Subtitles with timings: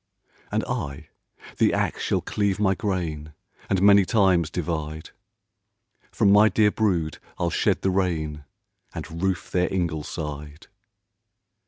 [0.51, 1.09] "And I
[1.59, 3.33] the ax shall cleave my grain,
[3.69, 5.11] And many times divide;
[6.11, 8.45] From my dear brood I'll shed the rain,
[8.95, 10.65] And roof their ingleside."